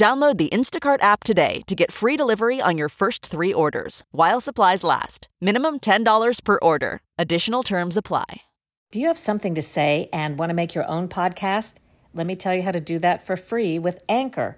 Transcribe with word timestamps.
Download 0.00 0.38
the 0.38 0.48
Instacart 0.48 1.02
app 1.02 1.24
today 1.24 1.60
to 1.66 1.74
get 1.74 1.92
free 1.92 2.16
delivery 2.16 2.58
on 2.58 2.78
your 2.78 2.88
first 2.88 3.26
three 3.26 3.52
orders 3.52 4.02
while 4.12 4.40
supplies 4.40 4.82
last. 4.82 5.28
Minimum 5.42 5.80
$10 5.80 6.42
per 6.42 6.58
order. 6.62 7.02
Additional 7.18 7.62
terms 7.62 7.98
apply. 7.98 8.40
Do 8.92 8.98
you 8.98 9.08
have 9.08 9.18
something 9.18 9.54
to 9.54 9.60
say 9.60 10.08
and 10.10 10.38
want 10.38 10.48
to 10.48 10.54
make 10.54 10.74
your 10.74 10.88
own 10.88 11.06
podcast? 11.06 11.74
Let 12.14 12.26
me 12.26 12.34
tell 12.34 12.54
you 12.54 12.62
how 12.62 12.70
to 12.70 12.80
do 12.80 12.98
that 13.00 13.26
for 13.26 13.36
free 13.36 13.78
with 13.78 14.02
Anchor. 14.08 14.56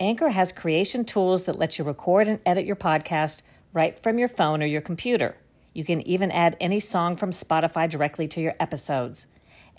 Anchor 0.00 0.30
has 0.30 0.50
creation 0.50 1.04
tools 1.04 1.44
that 1.44 1.56
let 1.56 1.78
you 1.78 1.84
record 1.84 2.26
and 2.26 2.40
edit 2.44 2.66
your 2.66 2.74
podcast 2.74 3.42
right 3.72 3.96
from 4.02 4.18
your 4.18 4.26
phone 4.26 4.60
or 4.60 4.66
your 4.66 4.80
computer. 4.80 5.36
You 5.72 5.84
can 5.84 6.00
even 6.00 6.32
add 6.32 6.56
any 6.60 6.80
song 6.80 7.14
from 7.14 7.30
Spotify 7.30 7.88
directly 7.88 8.26
to 8.26 8.40
your 8.40 8.56
episodes. 8.58 9.28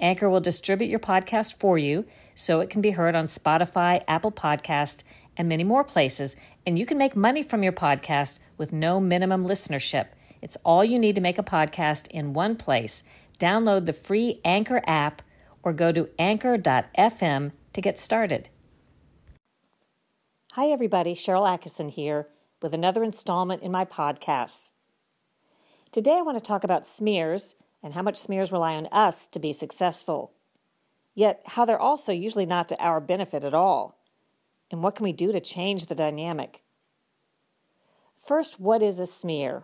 Anchor 0.01 0.29
will 0.29 0.41
distribute 0.41 0.89
your 0.89 0.99
podcast 0.99 1.57
for 1.57 1.77
you 1.77 2.05
so 2.35 2.59
it 2.59 2.69
can 2.69 2.81
be 2.81 2.91
heard 2.91 3.15
on 3.15 3.25
Spotify, 3.25 4.03
Apple 4.07 4.31
Podcast, 4.31 5.03
and 5.37 5.47
many 5.47 5.63
more 5.63 5.83
places, 5.83 6.35
and 6.65 6.77
you 6.77 6.85
can 6.85 6.97
make 6.97 7.15
money 7.15 7.43
from 7.43 7.63
your 7.63 7.71
podcast 7.71 8.39
with 8.57 8.73
no 8.73 8.99
minimum 8.99 9.45
listenership. 9.45 10.07
It's 10.41 10.57
all 10.65 10.83
you 10.83 10.99
need 10.99 11.15
to 11.15 11.21
make 11.21 11.37
a 11.37 11.43
podcast 11.43 12.07
in 12.07 12.33
one 12.33 12.55
place. 12.55 13.03
Download 13.39 13.85
the 13.85 13.93
free 13.93 14.41
Anchor 14.43 14.81
app 14.85 15.21
or 15.63 15.73
go 15.73 15.91
to 15.91 16.09
anchor.fm 16.17 17.51
to 17.73 17.81
get 17.81 17.99
started. 17.99 18.49
Hi, 20.53 20.67
everybody. 20.67 21.13
Sharyl 21.13 21.47
Attkisson 21.47 21.91
here 21.91 22.27
with 22.61 22.73
another 22.73 23.03
installment 23.03 23.61
in 23.61 23.71
my 23.71 23.85
podcasts. 23.85 24.71
Today, 25.91 26.17
I 26.17 26.21
want 26.21 26.37
to 26.37 26.43
talk 26.43 26.63
about 26.63 26.85
smears 26.85 27.55
and 27.83 27.93
how 27.93 28.01
much 28.01 28.17
smears 28.17 28.51
rely 28.51 28.75
on 28.75 28.87
us 28.91 29.27
to 29.27 29.39
be 29.39 29.53
successful. 29.53 30.31
Yet, 31.13 31.41
how 31.45 31.65
they're 31.65 31.79
also 31.79 32.13
usually 32.13 32.45
not 32.45 32.69
to 32.69 32.83
our 32.83 32.99
benefit 32.99 33.43
at 33.43 33.53
all. 33.53 33.97
And 34.69 34.81
what 34.81 34.95
can 34.95 35.03
we 35.03 35.11
do 35.11 35.31
to 35.31 35.39
change 35.39 35.85
the 35.85 35.95
dynamic? 35.95 36.63
First, 38.15 38.59
what 38.59 38.81
is 38.81 38.99
a 38.99 39.05
smear? 39.05 39.63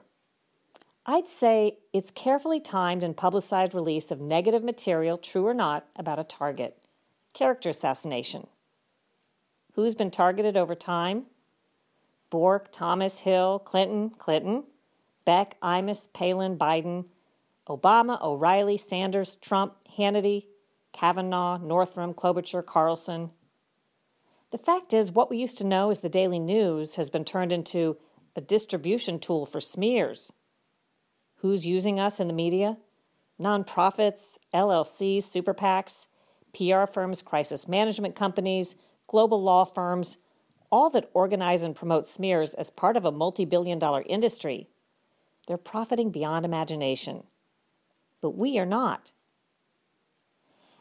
I'd 1.06 1.30
say 1.30 1.78
it's 1.94 2.12
carefully 2.12 2.60
timed 2.60 3.04
and 3.04 3.16
publicized 3.16 3.74
release 3.74 4.12
of 4.12 4.20
negative 4.20 4.64
material, 4.64 5.18
true 5.18 5.48
or 5.48 5.54
not, 5.54 5.88
about 5.96 6.20
a 6.20 6.26
target. 6.26 6.78
Character 7.34 7.70
assassination. 7.70 8.48
Who's 9.74 9.96
been 9.96 10.12
targeted 10.12 10.58
over 10.58 10.76
time? 10.76 11.28
Bork, 12.30 12.72
Thomas, 12.74 13.20
Hill, 13.20 13.60
Clinton, 13.60 14.10
Clinton, 14.10 14.64
Beck, 15.24 15.56
Imus, 15.62 16.12
Palin, 16.12 16.58
Biden, 16.58 17.06
Obama, 17.68 18.22
O'Reilly, 18.22 18.78
Sanders, 18.78 19.36
Trump, 19.36 19.76
Hannity, 19.98 20.46
Kavanaugh, 20.94 21.58
Northam, 21.58 22.14
Klobuchar, 22.14 22.66
Carlson. 22.66 23.32
The 24.52 24.58
fact 24.58 24.94
is, 24.94 25.12
what 25.12 25.30
we 25.30 25.38
used 25.38 25.58
to 25.58 25.68
know 25.68 25.90
as 25.90 26.00
the 26.00 26.10
Daily 26.10 26.40
News 26.40 26.96
has 26.96 27.10
been 27.10 27.26
turned 27.26 27.52
into 27.52 27.98
a 28.36 28.42
distribution 28.42 29.20
tool 29.20 29.46
for 29.46 29.60
smears. 29.60 30.32
Who's 31.38 31.68
using 31.68 32.00
us 32.00 32.20
in 32.20 32.28
the 32.28 32.34
media? 32.34 32.78
Nonprofits, 33.40 34.38
LLCs, 34.54 35.24
super 35.24 35.54
PACs, 35.54 36.08
PR 36.56 36.92
firms, 36.92 37.22
crisis 37.22 37.68
management 37.68 38.16
companies, 38.16 38.76
global 39.08 39.42
law 39.44 39.66
firms, 39.66 40.18
all 40.72 40.90
that 40.90 41.10
organize 41.14 41.64
and 41.64 41.76
promote 41.76 42.08
smears 42.08 42.54
as 42.54 42.70
part 42.70 42.98
of 42.98 43.06
a 43.06 43.12
multi 43.12 43.46
billion 43.46 43.80
dollar 43.80 44.04
industry. 44.08 44.68
They're 45.48 45.58
profiting 45.58 46.12
beyond 46.12 46.46
imagination. 46.46 47.24
But 48.22 48.38
we 48.38 48.58
are 48.58 48.66
not. 48.66 49.12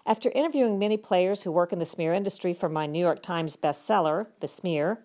After 0.06 0.30
interviewing 0.30 0.78
many 0.78 0.96
players 0.96 1.42
who 1.42 1.50
work 1.50 1.72
in 1.72 1.80
the 1.80 1.84
smear 1.84 2.14
industry 2.14 2.54
for 2.54 2.68
my 2.68 2.86
New 2.86 3.00
York 3.00 3.22
Times 3.22 3.56
bestseller, 3.56 4.28
The 4.40 4.46
Smear 4.46 5.00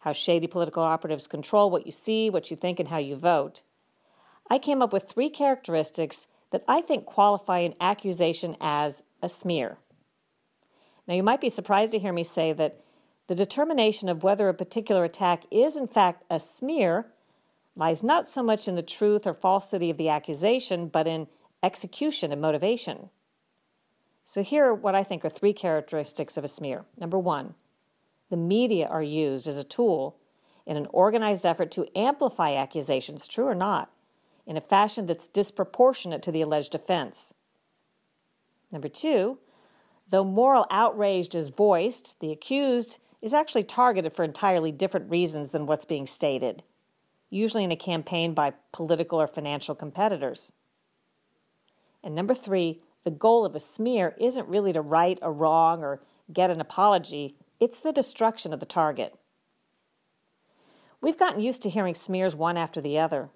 How 0.00 0.12
Shady 0.12 0.46
Political 0.46 0.84
Operatives 0.84 1.26
Control 1.26 1.68
What 1.68 1.84
You 1.84 1.92
See, 1.92 2.30
What 2.30 2.50
You 2.50 2.56
Think, 2.56 2.78
and 2.78 2.88
How 2.88 2.98
You 2.98 3.16
Vote, 3.16 3.62
I 4.48 4.58
came 4.58 4.80
up 4.80 4.92
with 4.92 5.04
three 5.04 5.28
characteristics 5.28 6.28
that 6.52 6.62
I 6.68 6.80
think 6.80 7.06
qualify 7.06 7.58
an 7.58 7.74
accusation 7.80 8.56
as 8.60 9.02
a 9.20 9.28
smear. 9.28 9.78
Now, 11.08 11.14
you 11.14 11.24
might 11.24 11.40
be 11.40 11.48
surprised 11.48 11.92
to 11.92 11.98
hear 11.98 12.12
me 12.12 12.22
say 12.22 12.52
that 12.52 12.80
the 13.26 13.34
determination 13.34 14.08
of 14.08 14.22
whether 14.22 14.48
a 14.48 14.54
particular 14.54 15.04
attack 15.04 15.44
is 15.50 15.76
in 15.76 15.88
fact 15.88 16.24
a 16.30 16.38
smear 16.38 17.06
lies 17.74 18.02
not 18.02 18.28
so 18.28 18.42
much 18.42 18.68
in 18.68 18.76
the 18.76 18.82
truth 18.82 19.26
or 19.26 19.34
falsity 19.34 19.90
of 19.90 19.96
the 19.96 20.08
accusation, 20.08 20.86
but 20.86 21.06
in 21.08 21.26
execution 21.66 22.30
and 22.30 22.40
motivation. 22.40 23.10
So, 24.24 24.42
here 24.42 24.66
are 24.66 24.74
what 24.74 24.94
I 24.94 25.02
think 25.02 25.24
are 25.24 25.28
three 25.28 25.52
characteristics 25.52 26.36
of 26.36 26.44
a 26.44 26.48
smear. 26.48 26.84
Number 26.96 27.18
one, 27.18 27.54
the 28.30 28.36
media 28.36 28.86
are 28.86 29.02
used 29.02 29.48
as 29.48 29.58
a 29.58 29.64
tool 29.64 30.16
in 30.64 30.76
an 30.76 30.86
organized 30.92 31.44
effort 31.44 31.70
to 31.72 31.98
amplify 31.98 32.54
accusations, 32.54 33.26
true 33.26 33.46
or 33.46 33.54
not, 33.54 33.90
in 34.46 34.56
a 34.56 34.60
fashion 34.60 35.06
that's 35.06 35.26
disproportionate 35.26 36.22
to 36.22 36.32
the 36.32 36.42
alleged 36.42 36.74
offense. 36.74 37.34
Number 38.70 38.88
two, 38.88 39.38
though 40.08 40.24
moral 40.24 40.66
outrage 40.70 41.34
is 41.34 41.48
voiced, 41.48 42.20
the 42.20 42.32
accused 42.32 43.00
is 43.20 43.34
actually 43.34 43.64
targeted 43.64 44.12
for 44.12 44.24
entirely 44.24 44.70
different 44.70 45.10
reasons 45.10 45.50
than 45.50 45.66
what's 45.66 45.84
being 45.84 46.06
stated, 46.06 46.62
usually 47.28 47.64
in 47.64 47.72
a 47.72 47.76
campaign 47.76 48.34
by 48.34 48.54
political 48.72 49.20
or 49.20 49.26
financial 49.26 49.74
competitors. 49.74 50.52
And 52.06 52.14
number 52.14 52.34
three, 52.34 52.80
the 53.02 53.10
goal 53.10 53.44
of 53.44 53.56
a 53.56 53.60
smear 53.60 54.14
isn't 54.16 54.48
really 54.48 54.72
to 54.72 54.80
right 54.80 55.18
a 55.20 55.32
wrong 55.32 55.82
or 55.82 56.00
get 56.32 56.50
an 56.50 56.60
apology, 56.60 57.34
it's 57.58 57.80
the 57.80 57.92
destruction 57.92 58.52
of 58.52 58.60
the 58.60 58.64
target. 58.64 59.16
We've 61.00 61.18
gotten 61.18 61.40
used 61.40 61.62
to 61.62 61.68
hearing 61.68 61.94
smears 61.94 62.36
one 62.36 62.56
after 62.56 62.80
the 62.80 62.96
other. 62.96 63.30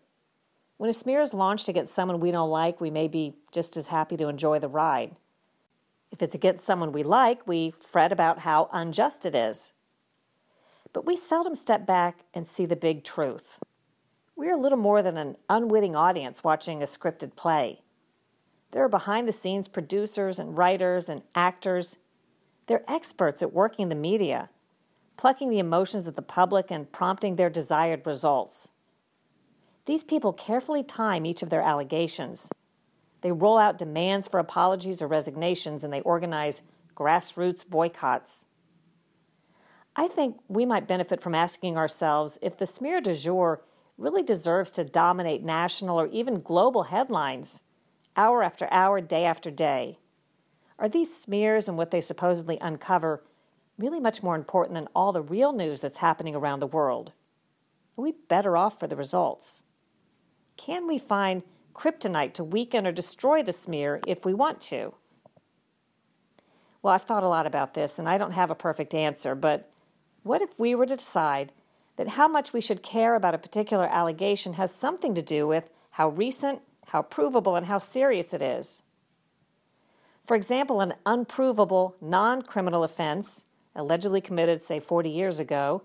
When 0.77 0.89
a 0.89 0.93
smear 0.93 1.21
is 1.21 1.35
launched 1.35 1.69
against 1.69 1.93
someone 1.93 2.21
we 2.21 2.31
don't 2.31 2.49
like, 2.49 2.81
we 2.81 2.93
may 2.93 3.09
be 3.09 3.35
just 3.51 3.77
as 3.77 3.89
happy 3.89 4.17
to 4.19 4.29
enjoy 4.29 4.61
the 4.61 4.69
ride. 4.69 5.17
If 6.13 6.23
it's 6.23 6.37
against 6.37 6.65
someone 6.65 6.93
we 6.93 7.03
like, 7.03 7.49
we 7.49 7.75
fret 7.81 8.13
about 8.13 8.41
how 8.41 8.71
unjust 8.73 9.27
it 9.27 9.35
is. 9.35 9.73
But 10.93 11.05
we 11.05 11.17
seldom 11.17 11.57
step 11.57 11.87
back 11.87 12.21
and 12.33 12.47
see 12.47 12.67
the 12.67 12.77
big 12.77 13.03
truth. 13.03 13.59
We're 14.37 14.55
a 14.55 14.61
little 14.61 14.79
more 14.79 15.03
than 15.03 15.17
an 15.17 15.39
unwitting 15.49 15.97
audience 15.97 16.45
watching 16.45 16.85
a 16.85 16.87
scripted 16.87 17.35
play. 17.35 17.81
There 18.73 18.85
are 18.85 18.89
behind 18.89 19.27
the 19.27 19.33
scenes 19.33 19.69
producers 19.69 20.39
and 20.39 20.57
writers 20.57 21.09
and 21.09 21.23
actors. 21.35 21.97
They're 22.67 22.85
experts 22.89 23.43
at 23.43 23.53
working 23.53 23.89
the 23.89 23.95
media, 23.95 24.49
plucking 25.17 25.51
the 25.51 25.59
emotions 25.59 26.07
of 26.07 26.15
the 26.15 26.23
public 26.23 26.71
and 26.71 26.91
prompting 26.93 27.37
their 27.37 27.51
desired 27.51 28.07
results. 28.07 28.71
These 29.87 30.05
people 30.05 30.33
carefully 30.33 30.85
time 30.85 31.27
each 31.27 31.43
of 31.43 31.51
their 31.51 31.63
allegations. 31.63 32.49
They 33.23 33.33
roll 33.33 33.59
out 33.59 33.79
demands 33.79 34.29
for 34.29 34.39
apologies 34.39 35.03
or 35.03 35.09
resignations 35.09 35.83
and 35.83 35.93
they 35.93 36.01
organize 36.03 36.63
grassroots 36.95 37.69
boycotts. 37.69 38.45
I 39.97 40.07
think 40.07 40.37
we 40.49 40.65
might 40.65 40.87
benefit 40.87 41.21
from 41.21 41.35
asking 41.35 41.77
ourselves 41.77 42.39
if 42.41 42.57
the 42.57 42.67
smear 42.67 43.01
du 43.01 43.15
jour 43.15 43.63
really 43.99 44.23
deserves 44.23 44.71
to 44.71 44.85
dominate 44.85 45.43
national 45.43 46.01
or 46.01 46.07
even 46.07 46.41
global 46.41 46.85
headlines 46.85 47.63
hour 48.21 48.43
after 48.43 48.69
hour, 48.71 49.01
day 49.01 49.25
after 49.25 49.51
day. 49.51 49.99
Are 50.79 50.91
these 50.91 51.17
smears 51.17 51.69
and 51.69 51.79
what 51.79 51.91
they 51.91 52.03
supposedly 52.03 52.59
uncover 52.61 53.25
really 53.79 53.99
much 53.99 54.23
more 54.23 54.35
important 54.35 54.75
than 54.75 54.89
all 54.95 55.11
the 55.11 55.23
real 55.23 55.55
news 55.55 55.81
that's 55.81 55.99
happening 55.99 56.37
around 56.37 56.61
the 56.61 56.67
world? 56.67 57.13
Are 57.97 58.03
we 58.03 58.13
better 58.29 58.59
off 58.59 58.79
for 58.79 58.87
the 58.87 58.97
results? 58.97 59.63
Can 60.59 60.87
we 60.87 60.99
find 60.99 61.45
kryptonite 61.75 62.35
to 62.35 62.45
weaken 62.45 62.87
or 62.87 62.93
destroy 62.93 63.43
the 63.43 63.55
smear 63.55 64.01
if 64.07 64.27
we 64.27 64.35
want 64.35 64.61
to? 64.73 64.93
Well, 66.83 66.93
I've 66.93 67.05
thought 67.05 67.23
a 67.23 67.29
lot 67.29 67.47
about 67.47 67.73
this 67.73 67.99
and 67.99 68.07
I 68.07 68.19
don't 68.19 68.33
have 68.33 68.51
a 68.51 68.55
perfect 68.55 68.95
answer, 68.95 69.35
but 69.35 69.71
what 70.25 70.43
if 70.43 70.59
we 70.59 70.75
were 70.75 70.87
to 70.87 70.97
decide 70.97 71.53
that 71.97 72.09
how 72.09 72.29
much 72.29 72.53
we 72.53 72.61
should 72.61 72.83
care 72.83 73.15
about 73.15 73.35
a 73.35 73.39
particular 73.39 73.87
allegation 73.87 74.55
has 74.55 74.75
something 74.75 75.15
to 75.15 75.23
do 75.23 75.47
with 75.47 75.71
how 75.93 76.11
recent 76.11 76.61
how 76.91 77.03
provable 77.03 77.55
and 77.55 77.67
how 77.67 77.79
serious 77.79 78.35
it 78.35 78.43
is. 78.43 78.83
For 80.27 80.35
example, 80.37 80.81
an 80.81 80.95
unprovable 81.07 81.95
non 82.01 82.43
criminal 82.43 82.83
offense, 82.83 83.45
allegedly 83.77 84.21
committed, 84.21 84.61
say, 84.61 84.81
40 84.81 85.09
years 85.09 85.39
ago, 85.39 85.83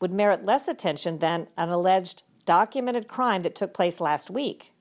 would 0.00 0.12
merit 0.12 0.44
less 0.44 0.66
attention 0.66 1.18
than 1.18 1.46
an 1.56 1.68
alleged 1.68 2.24
documented 2.46 3.06
crime 3.06 3.42
that 3.42 3.54
took 3.54 3.72
place 3.72 4.00
last 4.00 4.28
week. 4.28 4.72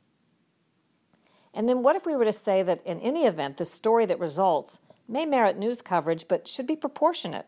And 1.53 1.69
then 1.69 1.83
what 1.83 1.95
if 1.95 2.03
we 2.03 2.15
were 2.15 2.25
to 2.25 2.33
say 2.33 2.63
that 2.63 2.83
in 2.83 2.99
any 3.01 3.25
event, 3.25 3.57
the 3.57 3.65
story 3.65 4.07
that 4.07 4.19
results 4.19 4.79
may 5.07 5.25
merit 5.25 5.57
news 5.57 5.83
coverage 5.83 6.27
but 6.27 6.47
should 6.47 6.65
be 6.65 6.75
proportionate? 6.75 7.45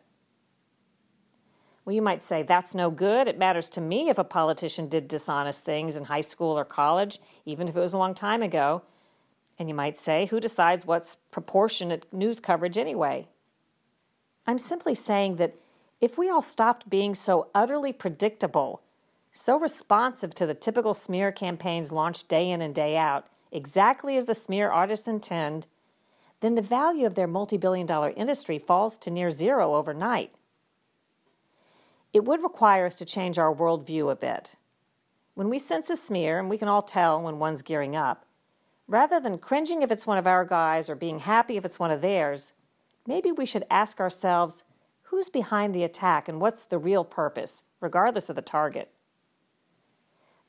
Well, 1.84 1.96
you 1.96 2.02
might 2.02 2.24
say, 2.24 2.44
that's 2.44 2.76
no 2.76 2.92
good. 2.92 3.28
It 3.28 3.40
matters 3.40 3.70
to 3.70 3.82
me 3.82 4.10
if 4.10 4.18
a 4.18 4.24
politician 4.24 4.88
did 4.88 5.08
dishonest 5.08 5.66
things 5.66 5.96
in 5.96 6.06
high 6.06 6.22
school 6.22 6.58
or 6.58 6.66
college, 6.66 7.20
even 7.46 7.68
if 7.68 7.76
it 7.76 7.80
was 7.80 7.94
a 7.94 7.98
long 7.98 8.14
time 8.14 8.44
ago. 8.44 8.84
And 9.58 9.68
you 9.68 9.74
might 9.74 9.98
say, 9.98 10.28
who 10.28 10.40
decides 10.40 10.86
what's 10.86 11.18
proportionate 11.32 12.06
news 12.12 12.40
coverage 12.40 12.78
anyway? 12.78 13.28
I'm 14.46 14.60
simply 14.60 14.96
saying 14.96 15.38
that 15.38 15.56
if 16.00 16.18
we 16.18 16.30
all 16.30 16.42
stopped 16.42 16.90
being 16.90 17.16
so 17.16 17.48
utterly 17.54 17.94
predictable, 17.94 18.82
so 19.32 19.58
responsive 19.60 20.36
to 20.36 20.46
the 20.46 20.54
typical 20.54 20.94
smear 20.94 21.32
campaigns 21.32 21.92
launched 21.92 22.28
day 22.28 22.50
in 22.50 22.62
and 22.62 22.76
day 22.76 22.98
out, 22.98 23.28
exactly 23.52 24.18
as 24.18 24.26
the 24.26 24.36
smear 24.36 24.70
artists 24.70 25.08
intend, 25.08 25.68
then 26.42 26.56
the 26.56 26.62
value 26.62 27.06
of 27.06 27.16
their 27.16 27.28
multi 27.28 27.58
billion 27.58 27.88
dollar 27.88 28.14
industry 28.16 28.60
falls 28.60 28.98
to 28.98 29.12
near 29.12 29.30
zero 29.32 29.76
overnight. 29.76 30.34
It 32.14 32.26
would 32.26 32.44
require 32.44 32.86
us 32.86 32.96
to 32.96 33.06
change 33.06 33.40
our 33.40 33.54
worldview 33.54 34.12
a 34.12 34.16
bit. 34.16 34.56
When 35.34 35.50
we 35.50 35.60
sense 35.60 35.90
a 35.90 35.96
smear, 35.96 36.40
and 36.40 36.50
we 36.50 36.58
can 36.58 36.68
all 36.68 36.82
tell 36.82 37.22
when 37.22 37.40
one's 37.40 37.62
gearing 37.62 37.96
up, 37.96 38.26
rather 38.88 39.20
than 39.20 39.38
cringing 39.38 39.82
if 39.82 39.92
it's 39.92 40.06
one 40.06 40.18
of 40.18 40.28
our 40.28 40.44
guys 40.44 40.90
or 40.90 40.96
being 40.96 41.20
happy 41.20 41.56
if 41.56 41.64
it's 41.64 41.80
one 41.80 41.92
of 41.92 42.02
theirs, 42.02 42.54
maybe 43.08 43.32
we 43.32 43.46
should 43.46 43.66
ask 43.70 44.00
ourselves 44.00 44.66
who's 45.04 45.30
behind 45.30 45.74
the 45.74 45.84
attack 45.84 46.28
and 46.28 46.42
what's 46.42 46.66
the 46.66 46.78
real 46.78 47.06
purpose, 47.06 47.64
regardless 47.80 48.30
of 48.30 48.36
the 48.36 48.42
target. 48.42 48.92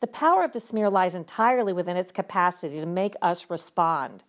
The 0.00 0.08
power 0.08 0.42
of 0.42 0.52
the 0.52 0.58
smear 0.58 0.90
lies 0.90 1.14
entirely 1.14 1.72
within 1.72 1.96
its 1.96 2.10
capacity 2.10 2.80
to 2.80 2.86
make 2.86 3.14
us 3.22 3.48
respond. 3.48 4.24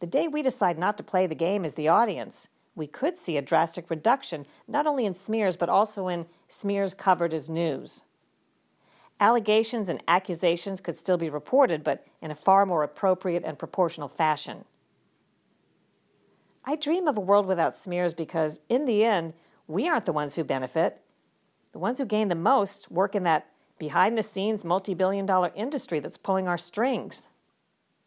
The 0.00 0.06
day 0.06 0.28
we 0.28 0.42
decide 0.42 0.78
not 0.78 0.98
to 0.98 1.02
play 1.02 1.26
the 1.26 1.34
game 1.34 1.64
as 1.64 1.72
the 1.72 1.88
audience, 1.88 2.48
we 2.74 2.86
could 2.86 3.18
see 3.18 3.36
a 3.36 3.42
drastic 3.42 3.88
reduction 3.90 4.46
not 4.66 4.86
only 4.86 5.06
in 5.06 5.14
smears 5.14 5.56
but 5.56 5.68
also 5.68 6.08
in 6.08 6.26
smears 6.48 6.94
covered 6.94 7.32
as 7.34 7.48
news. 7.48 8.02
Allegations 9.20 9.88
and 9.88 10.02
accusations 10.08 10.80
could 10.80 10.96
still 10.96 11.16
be 11.16 11.30
reported, 11.30 11.84
but 11.84 12.04
in 12.20 12.30
a 12.30 12.34
far 12.34 12.66
more 12.66 12.82
appropriate 12.82 13.44
and 13.44 13.58
proportional 13.58 14.08
fashion. 14.08 14.64
I 16.64 16.76
dream 16.76 17.06
of 17.06 17.16
a 17.16 17.20
world 17.20 17.46
without 17.46 17.76
smears 17.76 18.14
because, 18.14 18.60
in 18.68 18.86
the 18.86 19.04
end, 19.04 19.34
we 19.68 19.88
aren't 19.88 20.06
the 20.06 20.12
ones 20.12 20.34
who 20.34 20.44
benefit. 20.44 21.00
The 21.72 21.78
ones 21.78 21.98
who 21.98 22.04
gain 22.04 22.28
the 22.28 22.34
most 22.34 22.90
work 22.90 23.14
in 23.14 23.22
that 23.24 23.46
behind 23.78 24.16
the 24.16 24.22
scenes 24.22 24.64
multi 24.64 24.94
billion 24.94 25.26
dollar 25.26 25.52
industry 25.54 26.00
that's 26.00 26.16
pulling 26.16 26.48
our 26.48 26.58
strings. 26.58 27.28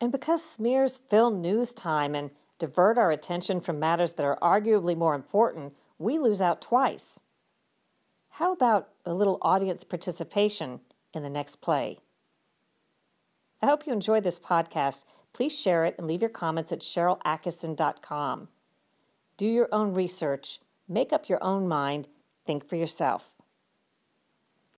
And 0.02 0.12
because 0.12 0.44
smears 0.44 0.98
fill 0.98 1.32
news 1.32 1.74
time 1.74 2.16
and 2.16 2.32
divert 2.60 2.98
our 2.98 3.12
attention 3.12 3.62
from 3.62 3.80
matters 3.80 4.14
that 4.14 4.26
are 4.26 4.40
arguably 4.42 4.96
more 4.96 5.16
important, 5.16 5.74
we 5.98 6.18
lose 6.18 6.42
out 6.42 6.62
twice. 6.62 7.20
How 8.32 8.54
about 8.54 8.90
a 9.06 9.14
little 9.14 9.40
audience 9.42 9.84
participation 9.84 10.82
in 11.14 11.24
the 11.24 11.30
next 11.30 11.58
play? 11.58 12.00
I 13.62 13.66
hope 13.66 13.88
you 13.88 13.94
enjoyed 13.94 14.24
this 14.24 14.40
podcast. 14.40 15.06
Please 15.34 15.60
share 15.60 15.86
it 15.86 15.96
and 15.98 16.08
leave 16.08 16.22
your 16.22 16.30
comments 16.30 16.72
at 16.72 16.82
SharylAttkisson.com. 16.82 18.48
Do 19.38 19.48
your 19.48 19.70
own 19.72 19.94
research, 19.94 20.60
make 20.88 21.14
up 21.14 21.30
your 21.30 21.44
own 21.44 21.68
mind, 21.68 22.08
think 22.46 22.68
for 22.68 22.76
yourself. 22.76 23.37